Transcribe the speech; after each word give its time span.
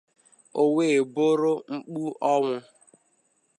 o 0.59 0.61
wee 0.75 0.97
bụrụ 1.13 1.53
mkpu 1.75 2.01
ọnwụ 2.33 2.55